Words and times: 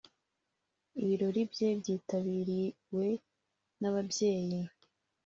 Ibirori 1.01 1.41
bye 1.51 1.69
byitabiriwe 1.79 3.07
n’ababyeyi 3.79 4.59